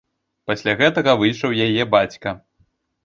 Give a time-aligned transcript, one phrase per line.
[0.51, 2.37] Пасля гэтага выйшаў яе бацька.